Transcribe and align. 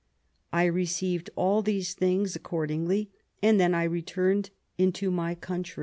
"I 0.51 0.63
received 0.65 1.29
all 1.35 1.61
these 1.61 1.93
things 1.93 2.35
accordingly, 2.35 3.11
and 3.43 3.59
then 3.59 3.75
I 3.75 3.83
returned 3.83 4.49
into 4.79 5.11
my 5.11 5.35
country." 5.35 5.79